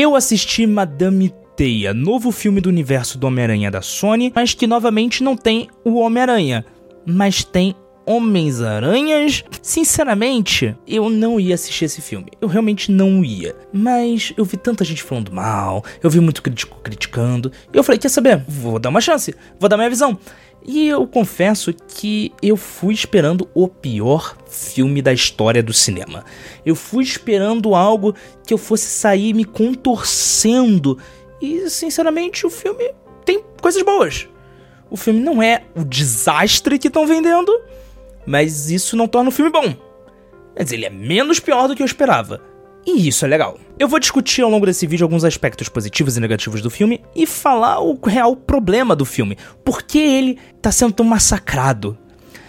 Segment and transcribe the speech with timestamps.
[0.00, 5.24] Eu assisti Madame Teia, novo filme do universo do Homem-Aranha da Sony, mas que novamente
[5.24, 6.64] não tem o Homem-Aranha,
[7.04, 7.74] mas tem
[8.08, 9.44] Homens-Aranhas?
[9.60, 12.32] Sinceramente, eu não ia assistir esse filme.
[12.40, 13.54] Eu realmente não ia.
[13.70, 17.52] Mas eu vi tanta gente falando mal, eu vi muito crítico criticando.
[17.70, 18.42] E eu falei: quer saber?
[18.48, 20.18] Vou dar uma chance, vou dar minha visão.
[20.66, 26.24] E eu confesso que eu fui esperando o pior filme da história do cinema.
[26.64, 28.14] Eu fui esperando algo
[28.46, 30.98] que eu fosse sair me contorcendo.
[31.40, 32.90] E, sinceramente, o filme
[33.24, 34.26] tem coisas boas.
[34.90, 37.52] O filme não é o desastre que estão vendendo,
[38.28, 39.74] mas isso não torna o filme bom.
[40.56, 42.42] Mas ele é menos pior do que eu esperava.
[42.86, 43.58] E isso é legal.
[43.78, 47.26] Eu vou discutir ao longo desse vídeo alguns aspectos positivos e negativos do filme e
[47.26, 49.38] falar o real problema do filme.
[49.64, 51.96] Por que ele tá sendo tão massacrado?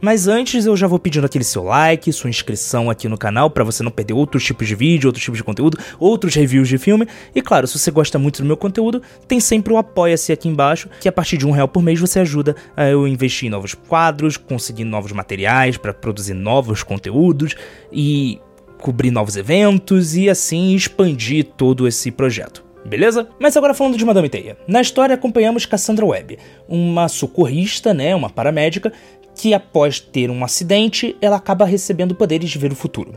[0.00, 3.64] Mas antes eu já vou pedindo aquele seu like, sua inscrição aqui no canal para
[3.64, 7.06] você não perder outros tipos de vídeo, outros tipos de conteúdo, outros reviews de filme.
[7.34, 10.88] E claro, se você gosta muito do meu conteúdo, tem sempre o Apoia-se aqui embaixo,
[11.00, 13.74] que a partir de um real por mês você ajuda a eu investir em novos
[13.74, 17.54] quadros, conseguir novos materiais para produzir novos conteúdos
[17.92, 18.40] e
[18.78, 22.64] cobrir novos eventos e assim expandir todo esse projeto.
[22.84, 23.28] Beleza?
[23.38, 24.56] Mas agora falando de Madame Teia.
[24.66, 28.90] Na história acompanhamos Cassandra Webb, uma socorrista, né, uma paramédica,
[29.34, 33.12] que após ter um acidente, ela acaba recebendo poderes de ver o futuro.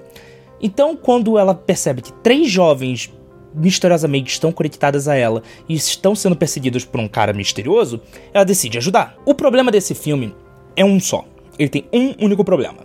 [0.61, 3.11] Então, quando ela percebe que três jovens
[3.53, 8.01] misteriosamente estão conectadas a ela e estão sendo perseguidos por um cara misterioso,
[8.33, 9.17] ela decide ajudar.
[9.25, 10.33] O problema desse filme
[10.75, 11.25] é um só.
[11.59, 12.79] Ele tem um único problema.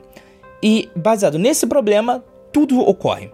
[0.62, 3.30] E baseado nesse problema, tudo ocorre.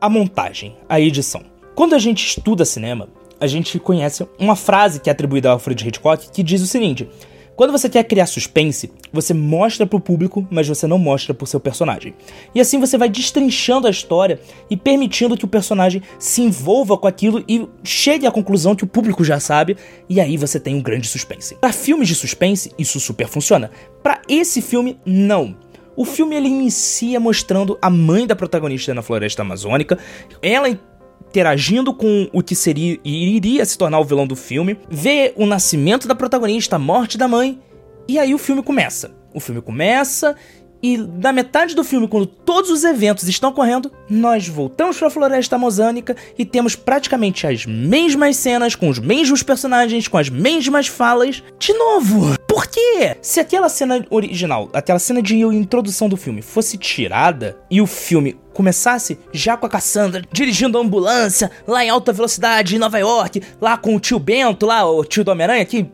[0.00, 1.42] A montagem, a edição.
[1.74, 5.86] Quando a gente estuda cinema, a gente conhece uma frase que é atribuída ao Alfred
[5.86, 7.08] Hitchcock que diz o seguinte:
[7.56, 11.58] quando você quer criar suspense, você mostra pro público, mas você não mostra pro seu
[11.58, 12.14] personagem.
[12.54, 17.06] E assim você vai destrinchando a história e permitindo que o personagem se envolva com
[17.06, 20.82] aquilo e chegue à conclusão que o público já sabe, e aí você tem um
[20.82, 21.54] grande suspense.
[21.54, 23.70] Para filmes de suspense, isso super funciona.
[24.02, 25.56] Para esse filme, não.
[25.96, 29.98] O filme ele inicia mostrando a mãe da protagonista na floresta amazônica,
[30.42, 30.68] ela
[31.28, 35.44] interagindo com o que seria e iria se tornar o vilão do filme, vê o
[35.44, 37.60] nascimento da protagonista, a morte da mãe,
[38.08, 39.14] e aí o filme começa.
[39.34, 40.34] O filme começa
[40.82, 45.10] e na metade do filme, quando todos os eventos estão correndo, nós voltamos para a
[45.10, 50.86] floresta amazônica e temos praticamente as mesmas cenas, com os mesmos personagens, com as mesmas
[50.86, 52.36] falas, de novo.
[52.46, 53.16] Por quê?
[53.20, 58.38] Se aquela cena original, aquela cena de introdução do filme fosse tirada e o filme
[58.52, 63.42] começasse já com a Cassandra dirigindo a ambulância lá em alta velocidade em Nova York,
[63.60, 65.86] lá com o tio Bento, lá o tio do Homem-Aranha que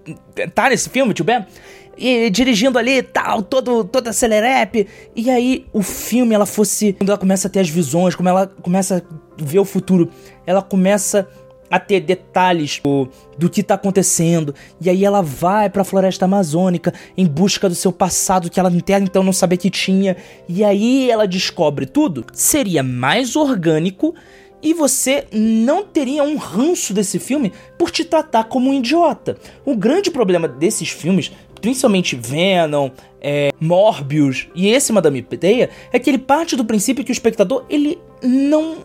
[0.54, 1.48] tá nesse filme, tio Bento
[1.96, 4.86] e dirigindo ali tal, todo, toda acelerep.
[5.14, 6.94] E aí o filme, ela fosse.
[6.94, 10.10] Quando ela começa a ter as visões, como ela começa a ver o futuro,
[10.46, 11.28] ela começa
[11.70, 13.08] a ter detalhes do,
[13.38, 14.54] do que tá acontecendo.
[14.78, 18.68] E aí ela vai para a floresta amazônica em busca do seu passado que ela
[18.68, 20.16] até então não sabia que tinha.
[20.46, 22.26] E aí ela descobre tudo.
[22.34, 24.14] Seria mais orgânico
[24.62, 29.38] e você não teria um ranço desse filme por te tratar como um idiota.
[29.64, 31.32] O grande problema desses filmes,
[31.62, 32.90] principalmente Venom,
[33.20, 37.64] é, Morbius e esse Madame Peteia, é que ele parte do princípio que o espectador
[37.70, 38.76] ele não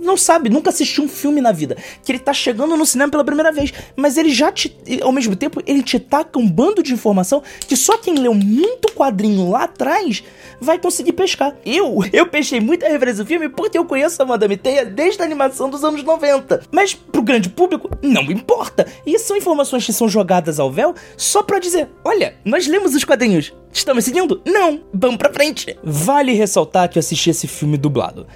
[0.00, 3.24] não sabe, nunca assistiu um filme na vida, que ele tá chegando no cinema pela
[3.24, 6.92] primeira vez, mas ele já te, ao mesmo tempo, ele te taca um bando de
[6.92, 10.22] informação que só quem leu muito quadrinho lá atrás
[10.60, 11.54] vai conseguir pescar.
[11.64, 15.24] Eu, eu peixei muita referência do filme porque eu conheço a Madame Teia desde a
[15.24, 16.62] animação dos anos 90.
[16.72, 18.86] Mas pro grande público, não importa.
[19.06, 23.04] E são informações que são jogadas ao véu só pra dizer: olha, nós lemos os
[23.04, 23.52] quadrinhos.
[23.72, 24.40] Estamos seguindo?
[24.46, 24.80] Não.
[24.92, 25.76] Vamos pra frente.
[25.82, 28.26] Vale ressaltar que eu assisti esse filme dublado.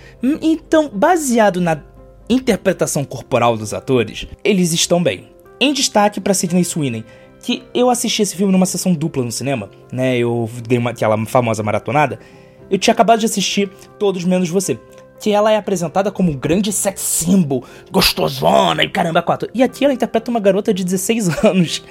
[0.41, 1.83] Então, baseado na
[2.29, 5.29] interpretação corporal dos atores, eles estão bem.
[5.61, 7.05] Em destaque para Sidney Sweeney,
[7.43, 10.17] que eu assisti esse filme numa sessão dupla no cinema, né?
[10.17, 12.19] Eu dei uma, aquela famosa maratonada.
[12.71, 13.69] Eu tinha acabado de assistir
[13.99, 14.79] Todos Menos Você.
[15.21, 19.49] Que ela é apresentada como um grande sex symbol, gostosona e caramba, quatro.
[19.55, 21.85] E aqui ela interpreta uma garota de 16 anos.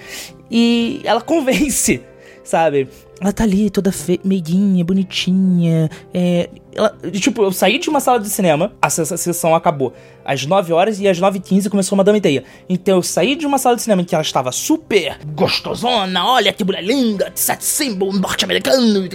[0.49, 2.01] E ela convence,
[2.43, 2.88] sabe?
[3.19, 4.19] Ela tá ali toda fe...
[4.23, 5.89] meiguinha, bonitinha.
[6.13, 6.49] É...
[6.73, 6.95] Ela...
[7.11, 9.93] Tipo, eu saí de uma sala de cinema, a sessão acabou
[10.25, 12.43] às 9 horas e às 9h15 começou Madame Teia.
[12.67, 16.51] Então eu saí de uma sala de cinema em que ela estava super gostosona, olha
[16.53, 19.07] que mulher linda, set symbol norte-americano,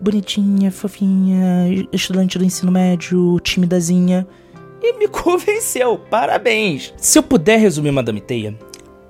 [0.00, 4.26] bonitinha, fofinha, estudante do ensino médio, timidazinha.
[4.82, 6.92] E me convenceu, parabéns!
[6.96, 8.58] Se eu puder resumir Madame Teia,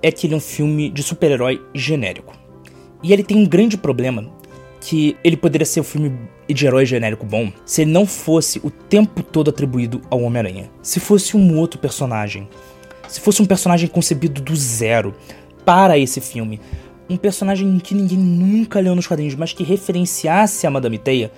[0.03, 2.42] é que ele é um filme de super-herói genérico.
[3.03, 4.31] E ele tem um grande problema
[4.81, 6.13] que ele poderia ser um filme
[6.49, 10.71] de herói genérico bom se ele não fosse o tempo todo atribuído ao Homem-Aranha.
[10.83, 12.49] Se fosse um outro personagem,
[13.09, 15.15] se fosse um personagem concebido do zero
[15.65, 16.61] para esse filme,
[17.09, 21.31] um personagem que ninguém nunca leu nos quadrinhos, mas que referenciasse a Madame Teia,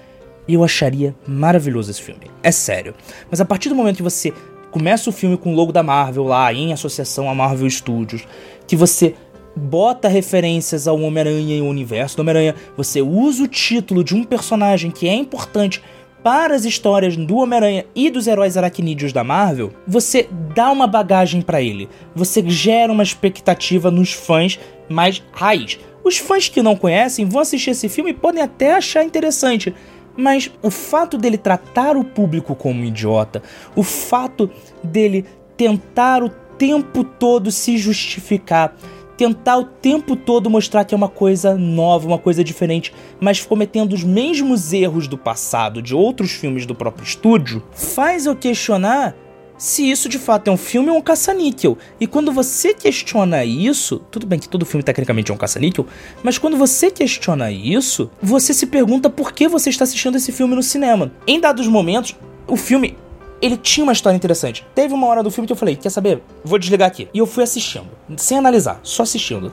[0.49, 2.31] eu acharia maravilhoso esse filme.
[2.43, 2.95] É sério.
[3.31, 4.33] Mas a partir do momento que você
[4.71, 8.27] começa o filme com o logo da Marvel lá, em associação a Marvel Studios,
[8.67, 9.15] que você
[9.57, 14.25] bota referências ao Homem-Aranha e ao universo do Homem-Aranha, você usa o título de um
[14.25, 15.83] personagem que é importante
[16.25, 21.43] para as histórias do Homem-Aranha e dos heróis aracnídeos da Marvel, você dá uma bagagem
[21.43, 21.87] para ele.
[22.15, 24.59] Você gera uma expectativa nos fãs
[24.89, 25.79] mais raiz.
[26.03, 29.75] Os fãs que não conhecem vão assistir esse filme e podem até achar interessante,
[30.17, 33.43] mas o fato dele tratar o público como um idiota,
[33.77, 34.51] o fato
[34.83, 35.27] dele
[35.59, 38.75] tentar o tempo todo se justificar,
[39.17, 43.93] tentar o tempo todo mostrar que é uma coisa nova, uma coisa diferente, mas cometendo
[43.93, 49.15] os mesmos erros do passado de outros filmes do próprio estúdio, faz eu questionar
[49.57, 51.79] se isso de fato é um filme ou um caça-níquel.
[52.01, 55.87] E quando você questiona isso, tudo bem que todo filme tecnicamente é um caça-níquel,
[56.23, 60.55] mas quando você questiona isso, você se pergunta por que você está assistindo esse filme
[60.55, 61.13] no cinema.
[61.27, 62.97] Em dados momentos, o filme
[63.45, 64.67] ele tinha uma história interessante.
[64.75, 66.23] Teve uma hora do filme que eu falei, quer saber?
[66.43, 67.11] Vou desligar aqui.
[67.13, 69.53] E eu fui assistindo, sem analisar, só assistindo.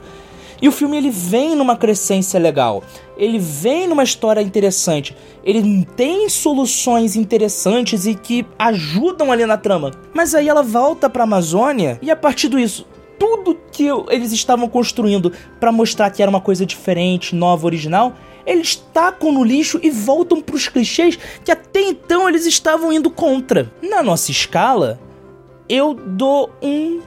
[0.61, 2.83] E o filme ele vem numa crescência legal,
[3.17, 9.91] ele vem numa história interessante, ele tem soluções interessantes e que ajudam ali na trama.
[10.13, 12.85] Mas aí ela volta para Amazônia e a partir disso
[13.21, 18.15] tudo que eles estavam construindo para mostrar que era uma coisa diferente, nova, original,
[18.47, 23.11] eles tacam no lixo e voltam para os clichês que até então eles estavam indo
[23.11, 23.71] contra.
[23.79, 24.99] Na nossa escala,
[25.69, 27.01] eu dou um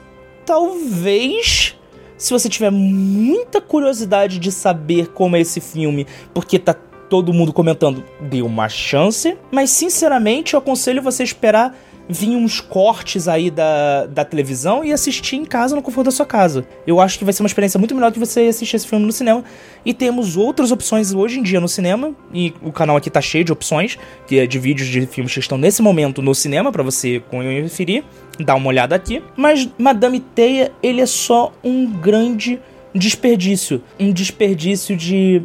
[0.46, 1.76] talvez
[2.16, 6.74] se você tiver muita curiosidade de saber como é esse filme, porque tá
[7.10, 11.76] todo mundo comentando, dê uma chance, mas sinceramente eu aconselho você esperar
[12.08, 16.26] vir uns cortes aí da, da televisão e assistir em casa no conforto da sua
[16.26, 16.66] casa.
[16.86, 19.12] Eu acho que vai ser uma experiência muito melhor que você assistir esse filme no
[19.12, 19.42] cinema.
[19.84, 23.44] E temos outras opções hoje em dia no cinema, e o canal aqui tá cheio
[23.44, 26.82] de opções, que é de vídeos de filmes que estão nesse momento no cinema para
[26.82, 28.04] você conferir
[28.38, 29.22] dá uma olhada aqui.
[29.36, 32.60] Mas Madame Teia, ele é só um grande
[32.94, 33.82] desperdício.
[33.98, 35.42] Um desperdício de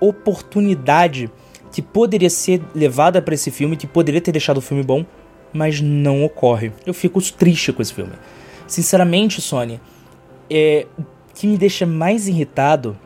[0.00, 1.30] oportunidade
[1.72, 5.06] que poderia ser levada para esse filme, que poderia ter deixado o filme bom,
[5.52, 6.72] mas não ocorre.
[6.86, 8.12] Eu fico triste com esse filme.
[8.66, 9.80] Sinceramente, Sony,
[10.50, 11.04] é, o
[11.34, 12.96] que me deixa mais irritado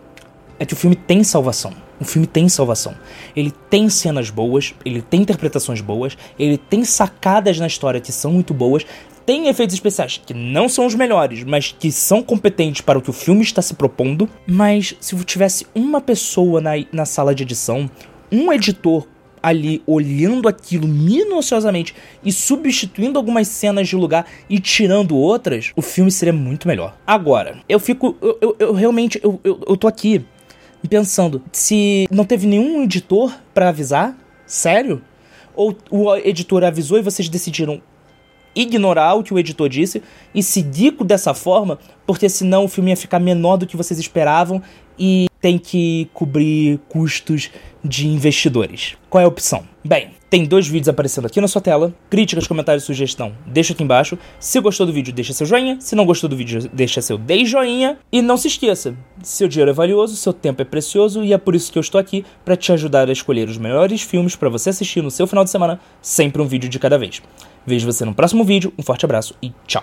[0.59, 1.73] é que o filme tem salvação.
[1.99, 2.95] O filme tem salvação.
[3.35, 8.33] Ele tem cenas boas, ele tem interpretações boas, ele tem sacadas na história que são
[8.33, 8.85] muito boas,
[9.25, 13.11] tem efeitos especiais que não são os melhores, mas que são competentes para o que
[13.11, 14.29] o filme está se propondo.
[14.47, 17.91] Mas se tivesse uma pessoa na, na sala de edição,
[18.31, 19.07] um editor
[19.43, 21.95] ali olhando aquilo minuciosamente
[22.25, 26.97] e substituindo algumas cenas de lugar e tirando outras, o filme seria muito melhor.
[27.07, 28.17] Agora, eu fico.
[28.21, 29.21] Eu, eu, eu realmente.
[29.23, 30.25] Eu, eu, eu tô aqui
[30.89, 34.17] pensando, se não teve nenhum editor para avisar?
[34.47, 35.03] Sério?
[35.55, 37.83] Ou o editor avisou e vocês decidiram
[38.55, 40.03] ignorar o que o editor disse
[40.35, 44.63] e seguir dessa forma, porque senão o filme ia ficar menor do que vocês esperavam
[44.99, 47.53] e tem que cobrir custos
[47.85, 48.97] de investidores.
[49.09, 49.63] Qual é a opção?
[49.85, 51.95] Bem, tem dois vídeos aparecendo aqui na sua tela.
[52.11, 54.19] Críticas, comentários sugestão, deixa aqui embaixo.
[54.41, 55.81] Se gostou do vídeo, deixa seu joinha.
[55.81, 57.97] Se não gostou do vídeo, deixa seu 10 joinha.
[58.11, 61.55] E não se esqueça, seu dinheiro é valioso, seu tempo é precioso e é por
[61.55, 64.71] isso que eu estou aqui para te ajudar a escolher os melhores filmes para você
[64.71, 67.23] assistir no seu final de semana, sempre um vídeo de cada vez.
[67.65, 69.75] Vejo você no próximo vídeo, um forte abraço e tchau!